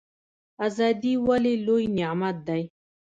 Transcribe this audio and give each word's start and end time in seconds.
ازادي 0.67 1.13
ولې 1.27 1.53
لوی 1.65 1.85
نعمت 1.97 2.37
دی؟ 2.47 2.61